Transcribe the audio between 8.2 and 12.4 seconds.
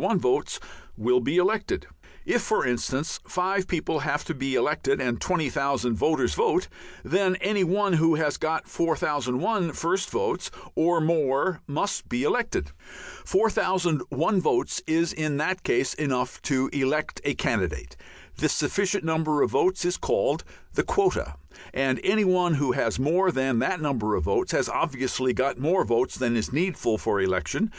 got 4001 first votes or more must be